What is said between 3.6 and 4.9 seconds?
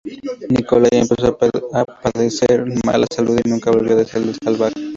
volvió del viaje.